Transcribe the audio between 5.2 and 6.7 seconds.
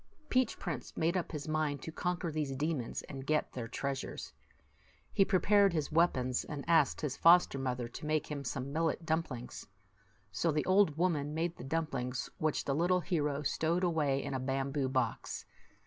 pre pared his weapons, and